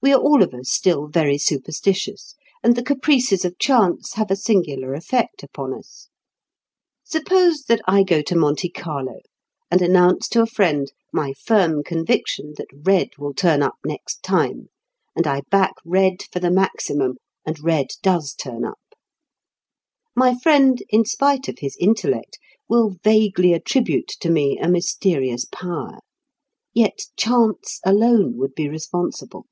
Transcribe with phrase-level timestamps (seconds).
[0.00, 4.36] We are all of us still very superstitious, and the caprices of chance have a
[4.36, 6.06] singular effect upon us.
[7.02, 9.18] Suppose that I go to Monte Carlo
[9.72, 14.68] and announce to a friend my firm conviction that red will turn up next time,
[15.16, 18.78] and I back red for the maximum and red does turn up;
[20.14, 22.38] my friend, in spite of his intellect,
[22.68, 25.98] will vaguely attribute to me a mysterious power.
[26.72, 29.46] Yet chance alone would be responsible.